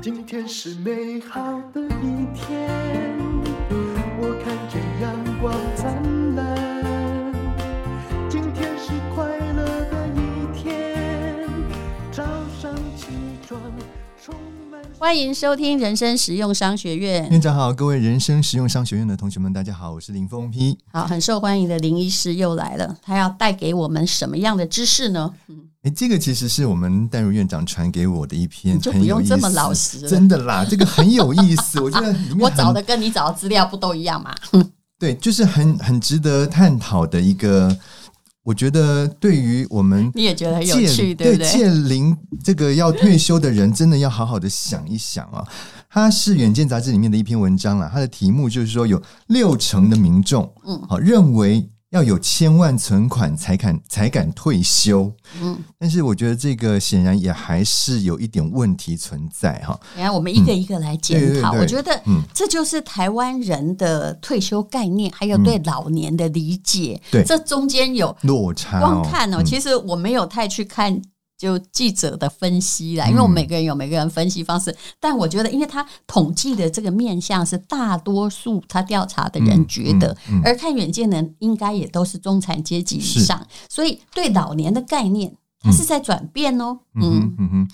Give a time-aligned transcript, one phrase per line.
[0.00, 3.18] 今天是美好的一天，
[4.20, 7.34] 我看见阳光灿烂。
[8.30, 11.44] 今天是快乐的一天，
[12.12, 12.22] 早
[12.60, 13.08] 上起
[13.44, 13.60] 床
[14.22, 14.32] 充
[14.70, 14.80] 满。
[15.00, 17.28] 欢迎收听人生实用商学院。
[17.28, 20.78] 院长好，各位人生实用商学院的同学们，大家好，我是林峰批。
[20.92, 25.34] 好，很受欢迎的林医师又来了，他要带给我们什么样的知识呢？
[25.48, 31.80] 嗯哎，这个其实是我们淡如院长传给我的一篇，你就不用这么老实，真的啦，这个很有意思。
[31.80, 34.34] 我觉得 我找的跟你找的资料不都一样吗？
[35.00, 37.74] 对，就是很很值得探讨的一个。
[38.44, 41.50] 我觉得对于我们你也觉得很有趣，对不对？
[41.50, 45.46] 届龄这个要退休的人，真的要好好的想一想啊。
[45.90, 51.68] 它是《远见》杂志里面的一篇文章啦，它的题目就是说，有六成的民众，嗯，好认为。
[51.90, 55.10] 要有千万存款才敢才敢退休，
[55.40, 59.78] 嗯，但是我觉得这个显然也还是有一点问题存在哈。
[59.96, 61.24] 你看，我们一个一个来检讨。
[61.24, 68.80] 嗯、对对对，我觉得，嗯，这就是台湾人的退休概念，还有对老年的理解，对、嗯，这中间有落差。
[68.80, 71.00] 光看哦，其实我没有太去看。
[71.38, 86.80] 就记者的分析啦，因为我们每个人有每个人分析方式，嗯、但我觉得，因为他统计的这个面向是大多数他调查的人觉得，嗯嗯嗯、而看远见的人应该也都是中产阶级以上，所以对老年的概念，它是在转变哦。
[86.94, 87.36] 嗯嗯。
[87.38, 87.68] 嗯嗯，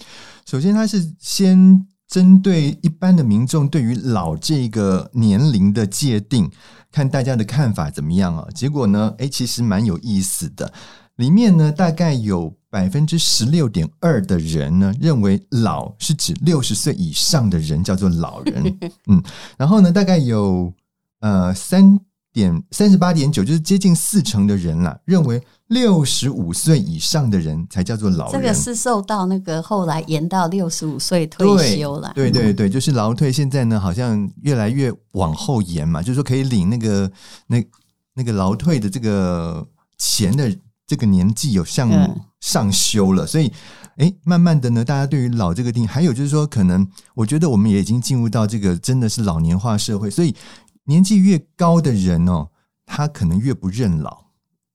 [0.45, 6.51] 首先他是先针对一般的民众对于老这个年龄的界定，
[6.92, 8.47] 看大家的看法怎么样啊？
[8.55, 10.73] 结果呢，哎，其实蛮有意思的，
[11.17, 12.55] 里面呢大概有。
[12.75, 19.23] 百分之十六点二的人呢，认为老是指六十岁以上的人叫做老人， 嗯，
[19.57, 20.75] 然后呢，大概有
[21.20, 21.97] 呃三
[22.33, 28.42] 点三十八点九，就是接近四成的人啦，认为六十五岁以上的人才叫做老人。
[28.42, 31.47] 这个是受到那个后来延到六十五岁退
[31.79, 37.09] 休了，对对对，就是劳退现在呢好像越来越往后延嘛，就是说可以领那个
[37.47, 37.64] 那
[38.14, 39.64] 那个劳退的这个
[39.97, 40.53] 钱的
[40.94, 41.90] 这个年纪有像。
[41.90, 43.50] 嗯上修了，所以，
[43.96, 50.36] 哎，慢慢的呢，大家对于老这个定义，还有就是说，可能我觉得我们也已经进入到这个真的是老年化社会，所以
[50.84, 52.48] 年纪越高的人哦，
[52.84, 54.27] 他可能越不认老，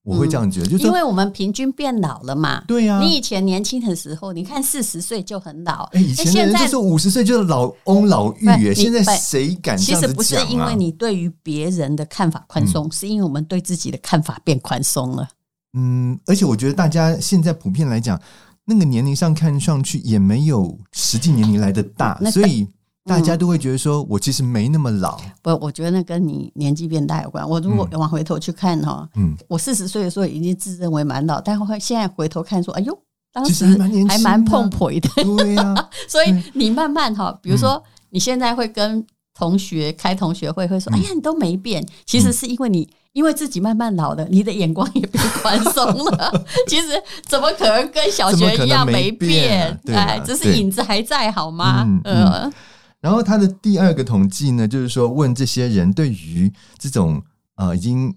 [0.02, 2.64] 我会这样觉得，嗯、就是因为我们平均变老了嘛。
[2.66, 15.28] 对呀、啊，你以前年轻的时候，你看四十岁就很老，哎，以前的人就是五十岁就是老翁老妪，哎，现在谁敢其实不是因为你对于别人的看法宽松，嗯、是因为我们对自己的看法变宽松了。
[15.74, 18.20] 嗯，而且我觉得大家现在普遍来讲，
[18.64, 22.66] 那个年龄上看上去也没有实际年龄来的大，那个、所以
[23.04, 25.20] 大家都会觉得说，我其实没那么老。
[25.42, 27.48] 不，我觉得那跟你年纪变大有关。
[27.48, 33.02] 我如果往回头去看哈，嗯，我四十岁的时候已经自认为蛮老，但会现在回头看说，哎呦，
[33.32, 33.64] 当时
[34.08, 35.00] 还蛮碰婆的。
[35.14, 42.88] 对呀、啊，所以你慢慢哈，比如说你现在会跟同学开同学会，会说，哎呀，你都没变，其实是因为你。
[43.12, 46.44] 因为自己慢慢老了，你的眼光也变宽松了。
[46.68, 46.88] 其实
[47.26, 49.78] 怎么可能跟小学一样没变？
[49.84, 51.82] 对，只是影子还在，好吗？
[51.84, 52.02] 嗯。
[52.04, 52.52] 嗯，
[53.00, 57.22] 然后他的第二个统计呢，就是说问这些人对于这种
[57.56, 58.14] 呃已经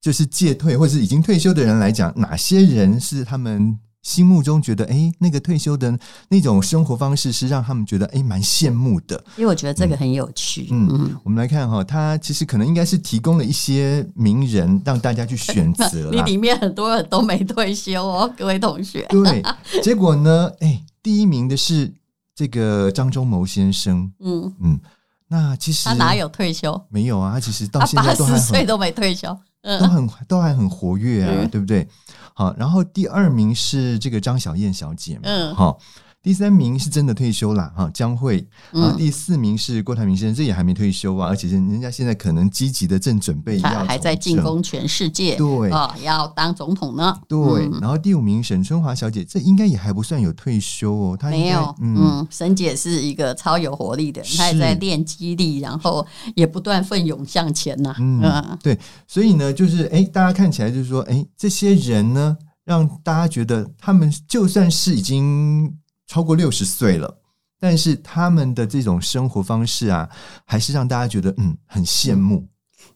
[0.00, 3.78] 就是戒退或是已经退休的人来讲，哪些人是他们。
[4.04, 5.98] 心目中觉得，哎，那个退休的
[6.28, 9.16] 那种生活方式是让他们觉得，哎，蛮羡慕的。
[9.36, 10.68] 因为我觉得这个很有趣。
[10.70, 16.10] 嗯，嗯，我们来看哈，他其实可能应该是提供了一些名人让大家去选择。
[16.14, 19.04] 你里面很多人都没退休哦，各位同学。
[19.10, 19.42] 对，
[19.82, 21.92] 结果呢，哎，第一名的是
[22.34, 24.12] 这个张忠谋先生。
[24.20, 24.80] 嗯嗯，
[25.28, 26.78] 那其实他哪有退休？
[26.90, 31.88] 没有啊，他其实到现在都还岁都没退休，嗯、都很都还很活跃啊，嗯、对不对？
[32.34, 35.78] 好，然后第二名是这个张小燕小姐嘛，嗯，好。
[36.24, 38.42] 第三名是真的退休了哈，江蕙。
[38.72, 47.14] 啊，第四名是郭台铭先生，这也还没退休啊，而且人家现在可能积极的正准备要还在进攻全世界，对啊，要当总统呢。
[47.28, 57.94] 对，然后第五名沈春华小姐，这应该也还不算有退休哦，她没有，嗯，沈姐是一个超有活力的，她也在练肌力，然后也不断奋勇向前呐。
[57.98, 62.34] 嗯，对，所以呢，就是哎，大家看起来就是说，哎，这些人呢，
[62.64, 65.76] 让大家觉得他们就算是已经。
[66.06, 67.18] 超过六十岁了，
[67.58, 70.08] 但是他们的这种生活方式啊，
[70.44, 72.36] 还是让大家觉得嗯很羡慕。
[72.36, 72.48] 嗯。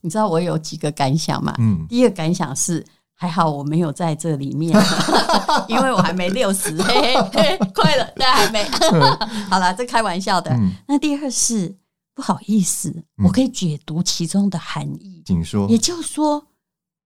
[0.03, 1.55] 你知道我有几个感想吗？
[1.59, 2.85] 嗯，第一个感想是
[3.15, 4.79] 还好我没有在这里面，
[5.69, 8.63] 因为我还没六十， 嘿嘿，快了，但还没。
[9.49, 10.53] 好了，这开玩笑的。
[10.53, 11.75] 嗯，那第二是
[12.15, 15.23] 不好意思，嗯，我可以解读其中的含义。
[15.27, 15.67] 请说。
[15.69, 16.47] 也就是说，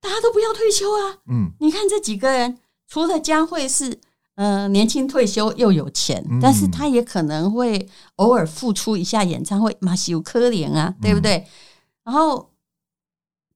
[0.00, 1.22] 大家都不要退休啊。
[1.30, 2.58] 嗯，你看这几个人，
[2.88, 4.00] 除了江慧是。
[4.36, 11.36] 嗯、呃，年轻退休又有钱，嗯、但是他也可能会偶尔付出一下演唱会，马修科怜啊，对不对？
[11.36, 11.46] 嗯、
[12.04, 12.50] 然后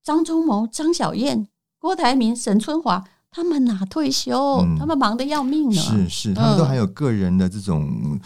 [0.02, 4.58] 张忠谋、张小燕、郭台铭、沈春华，他们哪退休？
[4.62, 5.80] 嗯、他们忙得要命呢。
[5.80, 8.20] 是是，他们都还有个人的这种，嗯、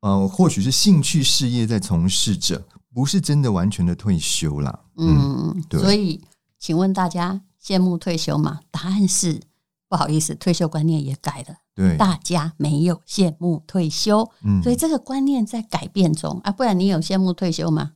[0.00, 2.62] 呃，或许是兴趣事业在从事着，
[2.94, 4.80] 不是真的完全的退休啦。
[4.96, 5.80] 嗯，嗯对。
[5.80, 6.22] 所以，
[6.58, 8.60] 请问大家羡慕退休吗？
[8.70, 9.40] 答案是。
[9.88, 11.56] 不好意思，退休观念也改了。
[11.80, 16.52] 对，大家没有羡慕退休，嗯，所以这个观念在改变中啊。
[16.52, 17.92] 不然你有羡慕退休吗？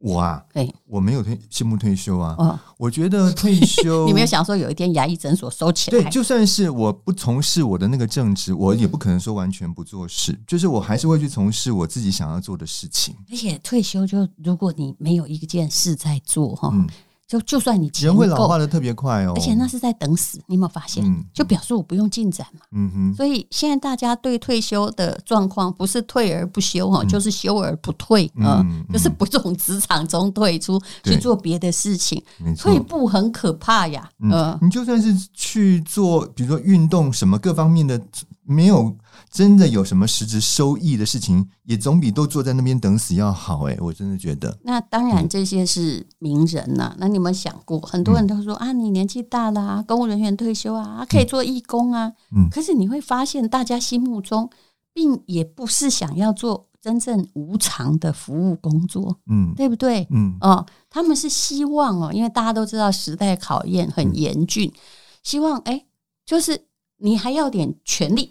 [0.00, 2.34] 我啊，对，我没有退羡慕退休啊。
[2.36, 6.02] 哦，我觉得退休， 你没有想说有一天牙医诊所收起来？
[6.02, 13.14] 对，就算是我不从事我的那个正职，我也不可能说完全不做事，就是我还是会去从事我自己想要做的事情。
[13.30, 16.70] 而且退休就如果你没有一件事在做，哈。
[16.72, 16.88] 嗯
[17.26, 21.02] 就就算你人会老化的特别快哦，而且那是在等死，你有没有发现？
[21.04, 22.60] 嗯、就表示我不用进展嘛。
[22.72, 23.14] 嗯哼。
[23.14, 32.22] 所以现在大家对退休的状况不是退而不休哈，嗯、就是休而不退啊，就是不从职场中退出去做别的事情。
[32.58, 34.08] 退步很可怕呀。
[34.20, 37.98] 嗯，嗯你就算是去做，比如说运动什么各方面的，
[38.44, 38.94] 没有。
[39.32, 43.74] 真的有什么实质收益的事情，也总比都坐在那边等死要好哎！
[43.80, 44.58] 我真的觉得。
[44.62, 46.92] 那当然，这些是名人呐、啊。
[46.92, 52.12] 嗯、那你有没有想过，很多人都说、嗯、啊，你年纪大了啊，公务人员退休啊，可以做义工啊。
[52.36, 52.46] 嗯。
[52.50, 54.50] 可是你会发现，大家心目中
[54.92, 60.06] 并也不是想要做真正无偿的服务工作，嗯，对不对？
[60.10, 60.36] 嗯。
[60.42, 64.78] 哦，他们是希望哦，因为大家都知道时代考验很严峻，嗯、
[65.22, 65.86] 希望哎，
[66.26, 66.66] 就是
[66.98, 68.28] 你还要点权利。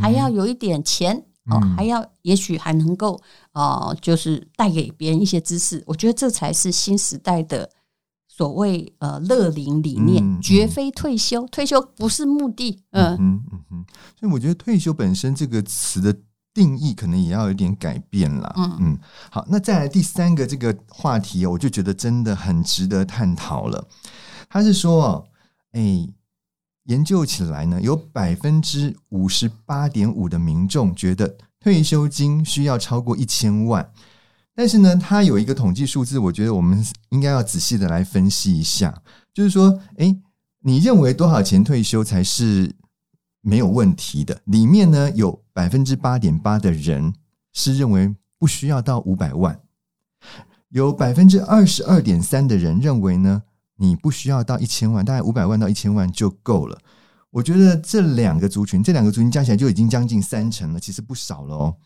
[0.00, 3.12] 还要有一点钱哦，还要也许还能够
[3.52, 5.82] 哦、呃，就是带给别人一些知识。
[5.86, 7.70] 我觉得这才是新时代的
[8.26, 12.82] 所谓呃乐龄理念，嗯嗯、绝非退休，退休不是目的。
[12.90, 13.84] 呃、嗯嗯嗯，
[14.18, 16.16] 所以我觉得退休本身这个词的
[16.52, 18.52] 定义可能也要有点改变了。
[18.56, 18.98] 嗯嗯，
[19.30, 23.86] 好，那再来第三个这个话题，我就觉得真的很值得探讨了。
[24.48, 25.28] 他是说，
[25.72, 26.08] 哎。
[26.86, 33.90] 研究起来呢，有百分之五十八点五的民众觉得退休金需要超过一千万，
[34.54, 39.02] 但是呢，它有一个统计数字，我觉得我们应该要仔细的来分析一下，
[39.34, 40.16] 就是说，诶，
[40.60, 42.72] 你认为多少钱退休才是
[43.40, 44.40] 没有问题的？
[44.44, 47.12] 里面呢，有百分之八点八的人
[47.52, 49.60] 是认为不需要到五百万，
[50.68, 53.42] 有百分之二十二点三的人认为呢。
[53.76, 56.78] 你不需要到一千万，大概五百万到一千万就够了。
[57.30, 61.76] 我觉得这两个族群，这两个族群加起来就已经将近三成了，其实不少了哦。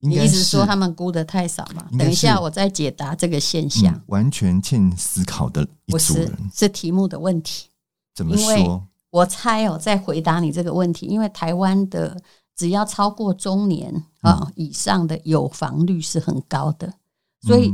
[0.00, 1.86] 你意思说他们估的太少嘛？
[1.96, 3.94] 等一下我再解答这个现象。
[3.94, 7.68] 嗯，完全欠思考的一组人，不是，是题目的问题。
[8.14, 8.86] 怎么说？
[9.10, 12.20] 我猜哦，在回答你这个问题，因为台湾的
[12.56, 16.94] 只要超过中年啊以上的有房率是很高的，
[17.42, 17.72] 所以。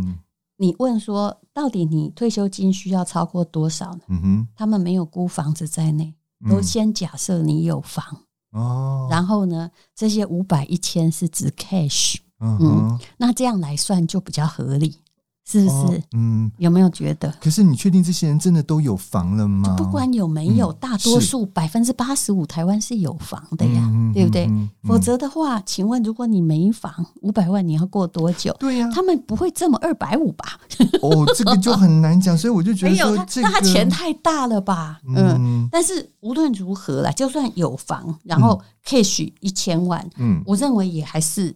[0.56, 4.00] 你问说，到底你退休金需要超过多少呢？
[4.08, 6.14] 嗯哼，他们没有估房子在内，
[6.48, 8.04] 都先假设你有房
[8.52, 9.08] 哦。
[9.10, 15.00] 然后呢，这些五百一千是指 cash，嗯，那这样来算就比较合理。
[15.46, 16.02] 是不是？
[16.12, 17.32] 嗯，有没有觉得？
[17.40, 19.76] 可是你确定这些人真的都有房了吗？
[19.76, 24.50] 不管有没有，大多数百分之八十五台湾是有房的呀，对不对？
[24.82, 28.56] 否则的话，请问如果你没房，五百万你要过多久？
[28.58, 30.58] 对呀，他们不会这么二百五吧？
[31.02, 34.98] 哦，这个就很难讲，所以我就觉得说，那他钱太大了吧？
[35.06, 41.54] 嗯，但是无论如何啦，就算有房，然后 cash 一千万，嗯，我认为也还是。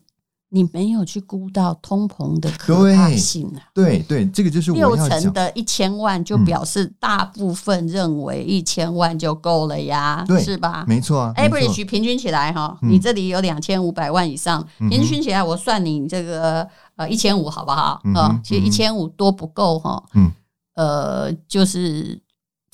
[0.51, 3.61] 你没有去估到通膨的可怕性啊！
[3.75, 4.79] 对对，这个就是我。
[4.79, 10.85] 六成的一千万就表示大部分认为一千万就够了呀，对，是吧？
[10.89, 18.01] 没错啊，average 平均起来哈，你这里有两千五百万以上，平均起来我算你这个呃一千五好不好？
[18.15, 20.33] 啊，其实一千五多不够哈，嗯，
[20.77, 22.21] 呃，就是。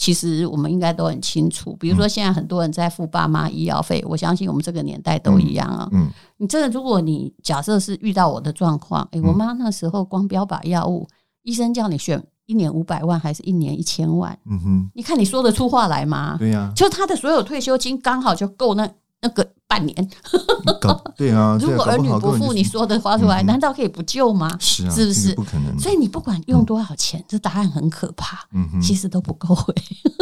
[0.04, 5.88] 其实我们应该都很清楚，比如说现在很多人在付爸妈医药费，我相信我们这个年代都一样啊。
[5.92, 11.08] 嗯，你这个如果你假设是遇到我的状况，哎，我妈那时候光标靶药物，
[11.44, 14.38] 医生叫你选一年五百万还是一年一千万？
[14.44, 16.36] 嗯哼，你看你说得出话来吗？
[16.38, 18.86] 对呀，就他的所有退休金刚好就够那。
[19.22, 19.42] 那个
[19.74, 20.10] 半年，
[21.16, 24.56] 对啊，如果儿女不付，你说的话出来，难道可以不救吗？
[24.60, 25.34] 是啊，是不是？
[25.34, 25.76] 不可能。
[25.80, 28.46] 所以你不管用多少钱，这答案很可怕。
[28.52, 29.56] 嗯哼，其实都不够。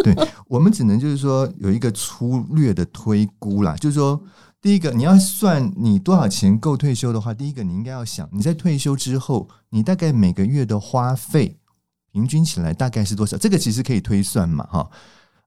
[0.02, 0.16] 对，
[0.48, 4.18] 我们只能就是说有一个粗略的推估啦，就是说，
[4.62, 11.58] 第一个你要算你多少钱够退休的话，第一个你应该要想你在退休之后，你大概每个月的花费
[12.10, 13.36] 平均起来大概是多少？
[13.36, 14.90] 这个其实可以推算嘛，哈。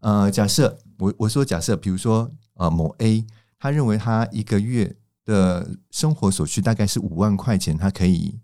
[0.02, 3.26] 呃，假设我我说假设，比如说呃某 A。
[3.66, 4.96] 他认为他一个月
[5.26, 8.40] 的生活所需大概是五万块钱，他可以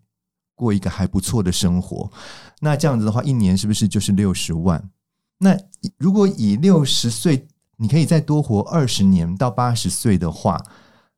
[0.56, 2.12] 过一个还不错的生活。
[2.60, 4.90] 那这样子的话，一年是不是就是六十万？
[5.38, 5.56] 那
[6.00, 7.48] 如果以六十岁，
[7.78, 10.60] 你可以再多活二十年到八十岁的话，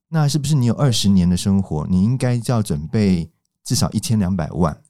[0.09, 1.87] 那是不是你有二十年的生活？
[1.89, 3.31] 你应该就要准备
[3.63, 4.81] 至少一千两百万。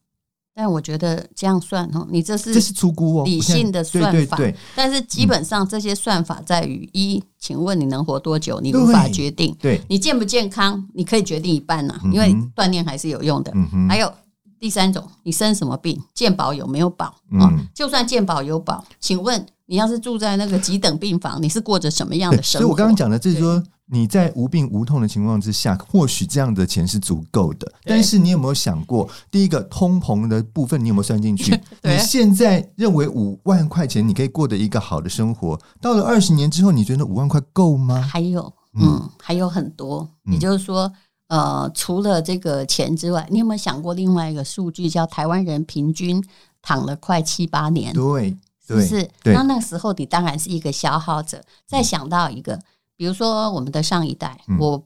[0.56, 4.12] 但我觉得这样算哦，你这是这是出估哦，理性的算法。
[4.12, 8.60] 对对对，但是基本上这些算法在于一，请问你能活多久？
[8.62, 9.56] 你无法决定。
[9.60, 10.88] 对，你健不健康？
[10.94, 13.52] 你可以决定一半呢，因为锻炼还是有用的。
[13.90, 14.14] 还有
[14.60, 16.00] 第三种，你生什么病？
[16.14, 17.06] 健保有没有保？
[17.40, 22.63] 啊，就算健保有保，请问你要是住在那个几等病房，你是过着什么样的生活？
[22.63, 23.63] 所以我刚刚讲的就是说。
[23.86, 27.72] 你在无病无痛的情况之下，或许这样的钱是足够的。
[27.84, 31.51] 但是你有没有想过，第一个通膨的部分，你有没有算进去？
[31.84, 38.01] 你现在认为五万块钱你可以过得一个好的生活，到了二十年之后，你觉得五万块够吗？
[38.01, 38.51] 还有，
[38.82, 40.10] 嗯，还有很多。
[40.32, 40.91] 也就是说，
[41.27, 46.24] 呃，除了这个钱之外，你有没有想过另外一个数据，叫台湾人平均
[46.62, 47.93] 躺了快七八年？
[47.93, 49.10] 对，是不是？
[49.24, 51.41] 那那个时候你当然是一个消耗者。
[51.65, 52.60] 再想到一个。
[52.96, 54.82] 比如说，我们的上一代，嗯、我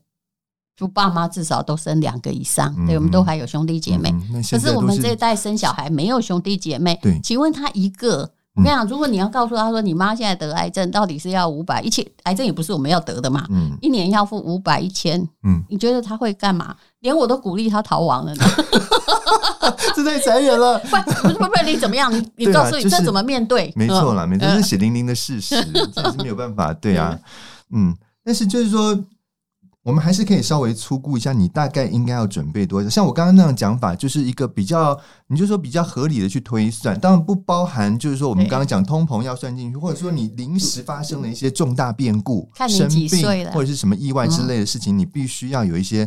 [0.77, 4.09] 就爸妈至少都生两个以上，嗯、对，我们都还有兄弟姐妹。
[4.33, 8.21] 嗯、是可是我们这一代生小孩没有兄弟姐妹，对，请问他一个，
[8.55, 16.75] 我跟你讲，如果你要告诉他说，你妈现在得癌症，到底是要五百一千，癌症也不是我们要得的嘛，嗯，一年要付五百一千，嗯，你觉得他会干嘛？
[17.01, 18.45] 连我都鼓励他逃亡了呢，
[19.95, 20.79] 这太残忍了。
[20.79, 22.11] 不不不，你怎么样？
[22.13, 23.71] 你你告诉你这怎么面对？
[23.75, 25.55] 没错啦，没错，这是血淋淋的事实，
[25.93, 27.17] 这是没有办法，对啊，
[27.73, 27.95] 嗯。
[28.23, 28.93] 但是就是说，
[29.87, 32.89] 我们还是可以稍微粗估一下，你大概应该要准备多少。
[32.89, 43.09] 像我刚刚那样讲法，就是一个比较，你就说比较合理的去推算，当然不包含就是说我们刚刚讲通膨要算进去，或者说你临时发生了一些重大变故，生病
[43.53, 46.05] 或者是什么意外之类的事情，你必须要有一些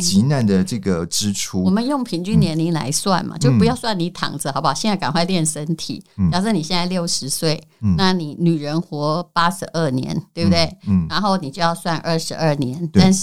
[0.00, 1.62] 急难的这个支出。
[1.62, 4.72] 我们用平均年龄来算嘛，就不要算你躺着，好不好？
[4.72, 6.02] 现在赶快练身体。
[6.32, 7.62] 假设你现在六十岁，
[7.98, 10.74] 那你女人活八十二年，对不对？
[10.86, 13.17] 嗯，然后你就要算二十二年，但是。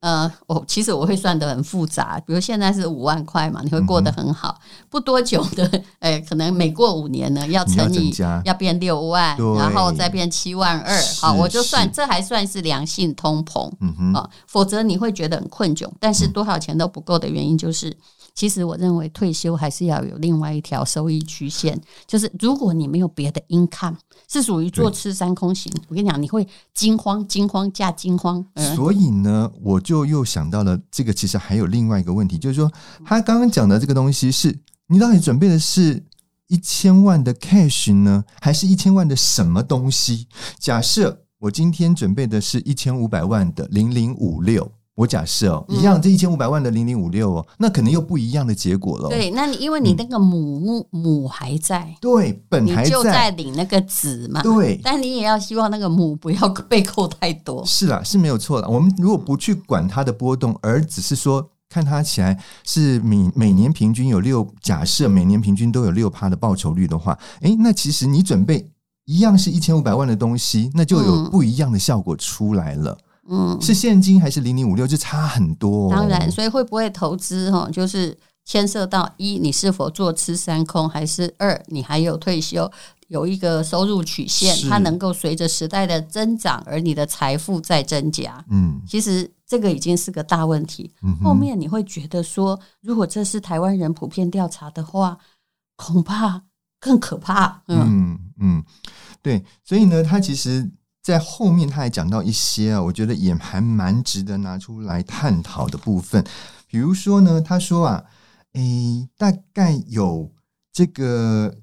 [0.00, 5.66] 呃，我其实我会算得很复杂，比如现在是五万块嘛，你会过得很好，嗯、不多久的，
[5.98, 17.88] 哎、欸，可能每过五年呢，要乘以要，要变六万，然后再变七万二，好，我就算这还算是良性通膨，嗯哼，啊，否则你会觉得很困窘，但是多少钱都不够的原因就是。
[17.88, 17.96] 嗯
[18.36, 23.96] 其实我认为退休还是要有另外一条收益曲线，就是如果你没有别的 income，
[24.28, 25.72] 是属于坐吃山空型。
[25.88, 28.44] 我跟你讲，你会惊慌、惊慌加惊慌。
[28.76, 32.70] 所以呢，我就又想到了这个，其实还有另外一个问题，就是说
[33.06, 34.56] 他刚刚讲的这个东西是，
[34.88, 36.04] 你到底准备的是
[36.48, 40.28] 一千万的 cash 呢，还是一千万的什么东西？
[40.58, 44.70] 假设我今天准备的是一千五百万的零零五六。
[44.96, 49.10] 我假设哦，一样这一千五百万的零零五六哦，那可能又不一样的结果了。
[49.10, 54.42] 对，那你因为你那个母、嗯、母还在，对，本还在，就在领那个子嘛。
[54.42, 57.62] 对，但你也要希望那个母不要被扣太多。
[57.66, 58.66] 是啦，是没有错的。
[58.68, 68.66] 我们如果不去管它的波动，而只是说看它起来是每每年平均有六，假设每年平均都有六趴的报酬率的话，诶，那其实你准备
[69.04, 72.96] 一样是一千五百万的东西，那就有不一样的效果出来了。
[73.28, 75.90] 嗯嗯，是现金还是零零五六，就差很多哦。
[75.90, 82.70] 当然，所以会不会投资哈，就是牵涉到一，你是否坐吃山空，还是二，你还有退休，
[83.08, 88.44] 有一个收入曲线，它能够随着时代的增长，而你的财富在增加。
[88.48, 90.92] 嗯，其实这个已经是个大问题。
[91.02, 95.18] 嗯，后面你会觉得说，如果这是台湾人普遍调查的话，
[95.76, 96.42] 恐怕
[96.78, 97.62] 更可怕。
[97.66, 98.64] 嗯嗯，嗯，
[99.20, 100.70] 对，所以呢，他其实。
[101.06, 106.26] 在后面他还讲到一些啊，我觉得也还蛮值得拿出来探讨的部分。
[106.66, 108.04] 比如说呢，他说啊，
[108.54, 110.32] 诶，大概有
[110.72, 111.58] 这个，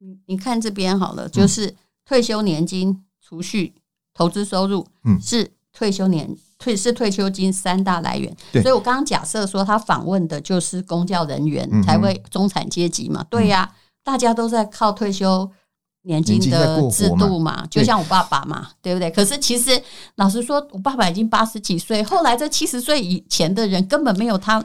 [0.00, 3.76] 你你看这边好了，就是退休年金、储蓄、
[4.12, 8.36] 投资收入，嗯，是退休年退是退休金三大来源。
[8.52, 15.50] 对，所以我刚刚假设说他访问的就是公教人员，才会中产阶级嘛，对呀，大家都在靠退休。
[16.06, 19.10] 年金的制度嘛，嘛就像我爸爸嘛，对，对不对？
[19.10, 19.70] 可是其实
[20.14, 24.64] 老实说，我爸爸已经八十几岁，后来这七十岁以前的人根本没有他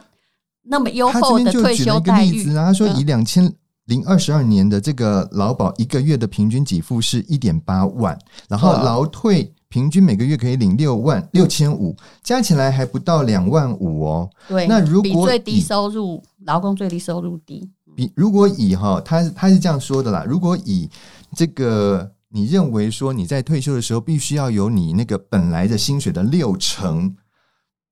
[0.63, 2.45] 那么优厚的退休待遇。
[2.53, 3.51] 他，他说，以两千
[3.85, 8.17] 零二十二年的这个劳保一个月的平均给付是一点八万，
[8.47, 14.29] 然后劳退平均每个月可以领六万六千五，加起来还不到两万五哦。
[14.47, 20.89] 对，那如果比最低收入劳工最低收入低，比如果以哈，他他是这样说的啦，如果以
[21.35, 27.13] 这个你认为说你在退休的时候必须要有你那个本来的薪水的六成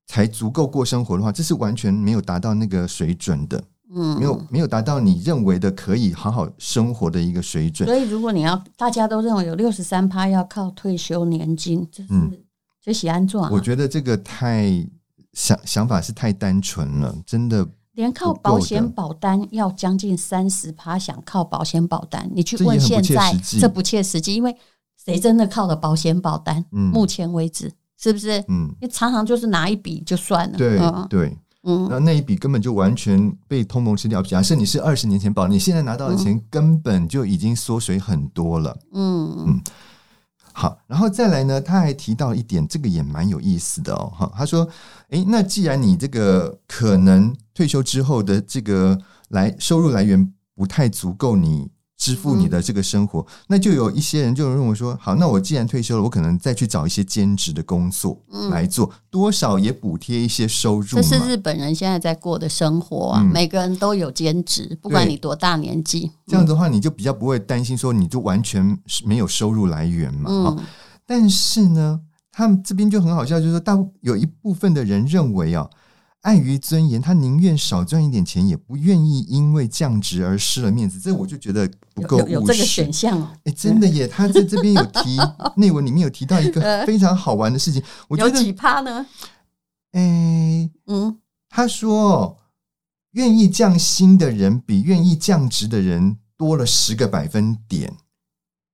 [0.08, 3.64] 才足够过生活的话，这是完全没有达到那个水准的。
[3.94, 7.90] 嗯，没有没有达到你认为的可以好好生活的一个水准。
[7.90, 12.10] 所以，如果你要大家都认为有六十三趴要靠退休年金，这是
[12.82, 13.52] 这喜安状。
[13.52, 14.88] 我觉得这个太
[15.34, 17.68] 想想法是太单纯了，真的。
[18.00, 24.56] 连靠保险保单要将近三十趴，想靠保险保单，你去问现在这不切实际，因为
[25.04, 26.64] 谁真的靠了保险保单？
[26.72, 28.42] 嗯，目前为止是不是？
[28.48, 30.58] 嗯，你常常就是拿一笔就算了。
[30.58, 30.80] 对
[31.10, 34.22] 对，嗯，那那一笔根本就完全被通膨吃掉。
[34.22, 38.78] 假设你是二十年前保，你现在拿到的钱根本就已经缩水很多了。
[38.94, 39.62] 嗯嗯。
[40.54, 44.12] 好，然后再来呢，他还提到一点，这个也蛮有意思的哦。
[44.16, 44.68] 哈，他说
[45.10, 58.18] ：“诶，那既然你这个可能退休之后的这个来收入来源不太足够，你。”支付你的这个生活，嗯、那就有一些人就认为说，好，那我既然退休了，我可能再去找一些兼职的工作
[58.50, 60.88] 来做，嗯、多少也补贴一些收入。
[60.88, 66.10] 这是日本人现在在过的生活啊，嗯、每个人都有兼职，不管你多大年纪。
[66.26, 70.32] 这样的话，你就比较不会担心说，你就完全没有收入来源嘛。
[70.32, 70.58] 嗯、
[71.06, 72.00] 但是呢，
[72.32, 75.70] 他们这边就很好笑，就是说，大有一部分的人认为啊。
[76.22, 81.00] 碍于尊严，他宁愿少赚一点钱，也不愿意因为降职而失了面子。
[81.00, 82.32] 这我就觉得不够务实。
[82.32, 84.08] 有，有这个选项哦，哎，真的耶！
[84.08, 85.18] 他在这边有提
[85.56, 89.06] 内文里面有提到一个非常好玩的事情，我觉得有几趴呢？
[89.94, 91.18] 哎，嗯，
[91.50, 92.38] 他说
[93.12, 97.96] 愿意降薪的人比愿意降职的人多了十个百分点。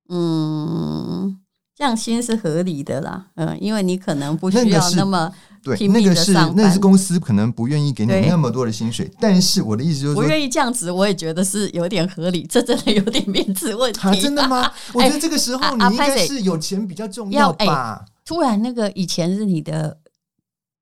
[0.10, 1.40] 嗯，
[1.75, 5.32] 降薪是合理的啦，嗯，因为你可能不需要那么。
[5.62, 14.00] 对，那个是那是公司可能不愿意给你那么多的薪水，但是我的意思就是说，不愿意降职，我也觉得是有点合理，这真的有点面子问题。
[14.08, 14.72] 啊，真的吗？
[14.94, 18.05] 我觉得这个时候你应该是有钱比较重要吧。
[18.24, 19.98] 突然那个以前是你的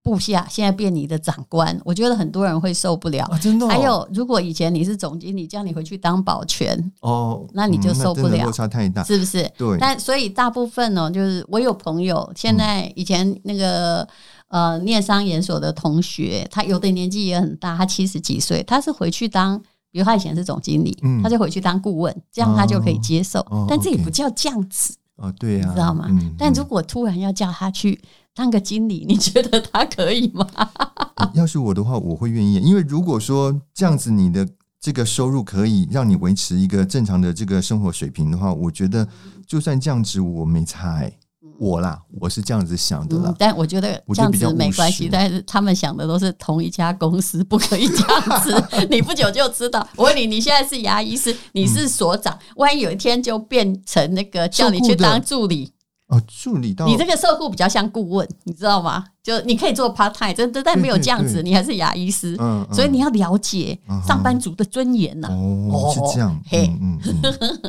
[0.03, 3.25] 部下，现在变你的长官，我觉得很多人会受不了。
[3.41, 3.67] 真的。
[3.67, 9.49] 还有，如果以前你是总经理，叫你回去当保全，哦，那你就受不了，落差太大，是不是？
[9.57, 9.77] 对。
[9.79, 14.07] 但所以大部分呢，就是我有朋友，现在以前那个。
[14.49, 23.39] 呃，念商研所的同学，他有的年纪也很大，他七十几岁，他是回去当，比如他以前是总经理，嗯、他就回去当顾问，这样他就可以接受。
[23.49, 26.05] 哦、但这也不叫降职哦，对呀、啊，你知道吗？
[26.09, 28.01] 嗯、但如果突然要叫他去
[28.33, 30.47] 当个经理，你觉得他可以吗？
[31.33, 34.47] 要是我的话，我会愿意，因为如果说这样子，你的
[34.79, 39.07] 这个收入可以让你维持一个正常的这个生活水平的话，我觉得
[39.47, 41.19] 就算降职，我没差、欸。
[41.63, 43.29] 我啦，我是这样子想的啦。
[43.29, 48.67] 嗯、但我觉得这样子没关系，但是他们想的都是同一家公司，不可以这样子。
[48.91, 49.87] 你不久就知道。
[49.95, 55.71] 我问你，你现在是牙医师，你是所长，嗯、万一有一天就变成那个叫你去当助理
[56.07, 59.05] 哦，助理到你这个受雇比较像顾问，你知道吗？
[59.23, 62.35] 就你可以做 part time，真的，但没有这样子，你还是牙医师，
[62.73, 65.31] 所以你要了解上班族的尊严呐、啊。
[65.31, 66.99] 哦，是这样，嘿，嗯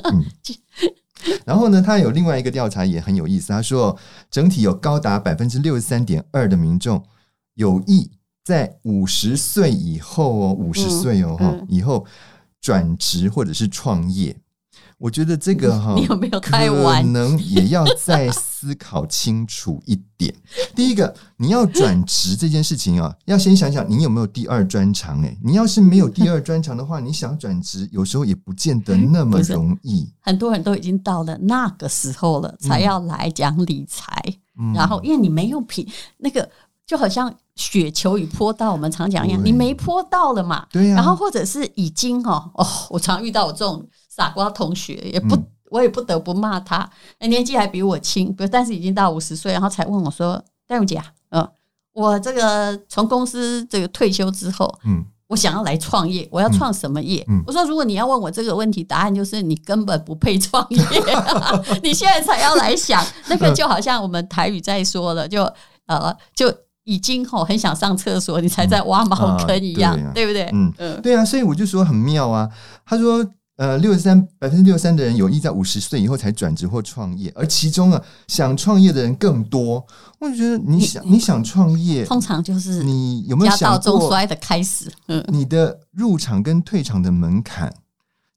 [0.02, 0.24] 嗯。
[1.26, 3.48] 嗯 然后呢，他有另外一个调查也很有意思。
[3.48, 3.96] 他说，
[4.30, 7.02] 整体有高达百分之六十三点二的民众
[7.54, 8.10] 有意
[8.44, 12.06] 在五十岁以后哦，五十岁哦哈、嗯、以后
[12.60, 14.36] 转职或者是创业。
[14.98, 17.02] 我觉得这个哈， 你有没有太晚？
[17.02, 18.28] 可能也要再
[18.64, 20.34] 思考清楚一点。
[20.74, 25.20] 第一个，你要转职这件事情啊， 要先想想你有没有第二专长。
[25.22, 30.10] 哎，你要是没有第二专长的话，你想转职，有时候也不见得那么 容易。
[30.20, 34.10] 很多人都已经到了那个时候了，才要来讲理财。
[34.58, 36.48] 嗯、然后，因为你没有品，那个
[36.86, 40.66] 就好像雪球与坡道，我们常讲一样，你没坡道了嘛。
[40.70, 40.96] 对呀、啊。
[40.96, 43.86] 然后，或者是已经哦哦，我常遇到我这种。
[44.16, 46.88] 傻瓜同学也不，嗯、我也不得不骂他。
[47.18, 51.48] 年纪还比我轻，不，但是已经到五十岁，然后才问我说：“戴茹姐啊，嗯，
[51.92, 60.80] 我这个从公司这个退休之后，嗯，我想要来创业，我要创什么业？”嗯嗯、我说：“如果你要问我这个问题，答案就是你根本不配创业，
[61.82, 65.42] 你现在才要来想，那个就好像我们台语在说了，就
[65.86, 70.48] 呃，就已经吼很想上厕所，你才在挖茅坑一样，嗯啊、对不对？
[70.52, 72.48] 嗯嗯，对啊，所以我就说很妙啊。
[72.86, 73.28] 他说。
[73.56, 79.86] 呃，六十三百分之六十三的人有意在五十岁以后才转职或创业，而其中啊，想创业的人更多。
[80.18, 84.92] 我就觉得你想你，你想创业，通常就是你有没有想过家道中衰的开始？
[85.06, 87.72] 嗯，你的入场跟退场的门槛，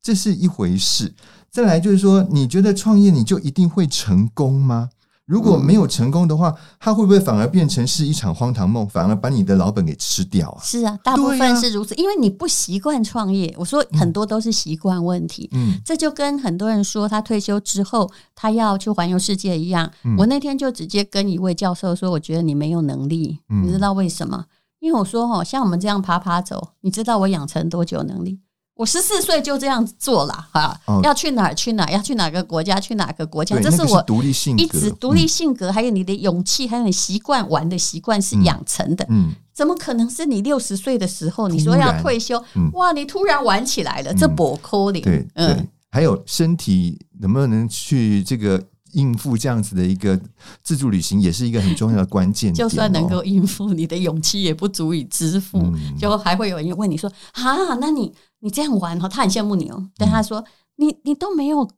[0.01, 1.15] 这是一回事。
[1.49, 4.89] 再来就是说，你觉得创业你就一定会成功吗？
[5.27, 10.59] 如果没有成功的话，它会不会反而变成是一场荒唐梦，反而把你的老本给吃掉啊？
[10.63, 13.53] 是啊，大部分是如此，因为你不习惯创业。
[13.57, 15.49] 我说很多都是习惯问题。
[15.51, 19.91] 嗯，这就跟很多人说他退休之后他要去环游世界一样。
[20.17, 23.37] 我那天就直接跟一位教授说，我觉得你没有能力。
[23.63, 24.45] 你知道为什么？
[24.79, 28.39] 因为我说哈，像我们这样爬爬走，你知道我养成多久能力？
[28.77, 39.05] 我十四岁就这样做了哈，要去哪儿去哪儿，要去哪个国家去哪个国家，这是我独立性格，一直独立性格，还有你的勇气，还有你习惯玩的习惯是养成的。
[39.09, 42.41] 嗯，怎么可能是你六十岁的时候你说要退休？
[42.73, 45.01] 哇，你突然玩起来了，这不可能。
[45.01, 48.63] 对，嗯，还有身体能不能去这个。
[48.93, 50.19] 应付这样子的一个
[50.63, 52.51] 自助旅行，也是一个很重要的关键。
[52.53, 55.59] 就算能够应付，你的勇气也不足以支付。
[55.59, 60.43] 嗯、就还会有人问你说：“啊，那你你这样玩哈，他很羡慕你哦。”但他说
[60.77, 61.69] ：“你你都没有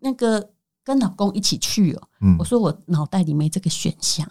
[0.00, 0.50] 那个
[0.84, 2.02] 跟老公一起去哦。
[2.20, 4.26] 嗯”我说：“我脑袋里没这个选项。”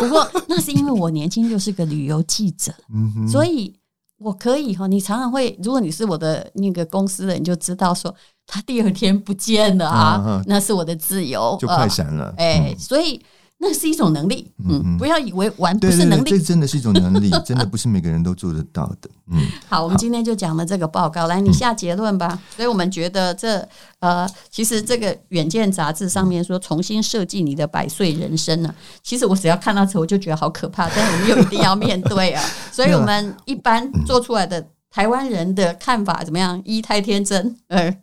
[0.00, 3.74] 不过 那是因为我年轻就是个旅游记者，嗯、所以
[4.18, 4.86] 我可以哈。
[4.86, 8.14] 你常常会，如果你是我的那个公司的人，就知道说。
[8.46, 12.34] 他第二天不见了啊，啊那是我的自由，就快闪了。
[12.36, 13.18] 哎、呃，嗯、所以
[13.58, 19.08] 那是一种能力，嗯，嗯不要以为玩不是能力，对对对，这真的是一种能力， 真的不是每个人都做得到的。
[19.30, 22.28] 嗯，好，我们今天就讲了这个报告，来你下结论吧。
[22.30, 23.66] 嗯、所以我们觉得这
[24.00, 32.42] 呃，其实这个《远见》杂志上面说重新设计你的百岁人生呢、啊，其实我只要看到这我就觉得好可怕，但是我们又一定要面对啊。
[32.70, 36.60] 所以我们一般做出来的台湾人的看法怎么样？
[36.66, 37.96] 一太天真，呃。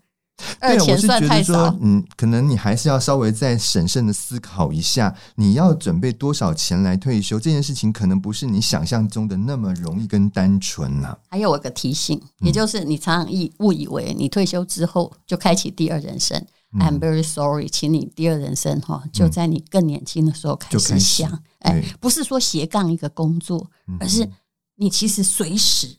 [0.60, 11.18] 对，我是觉得说，嗯，可能你还是要稍微再审慎的思考一下，你要准备多少钱来退休这件事情，可能不是你想象中的那么容易跟单纯呐、啊。
[11.30, 16.44] 还有我个提醒，也就是你常常以误以为你退休之后就开启第二人生。
[16.74, 24.30] 嗯、I'm very sorry，请你第二人生哈就在你更年轻的时候开始想，哎，不是说斜杠一个工作，而是
[24.76, 25.98] 你其实随时。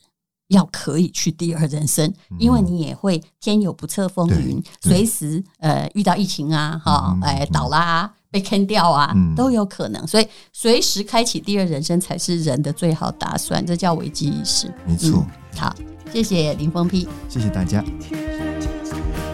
[0.53, 14.73] 要可以去第二人生，因为你也会天有不测风云，随时呃遇到疫情啊，哈，哎倒啦、啊，被坑掉啊，都有可能，所以随时开启第二人生才是人的最好打算，这叫危机意识。
[14.87, 15.75] 没错、嗯，好，
[16.13, 17.83] 谢谢林峰批，谢谢大家。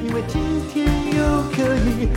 [0.00, 0.40] 因为今
[0.72, 2.08] 天又可以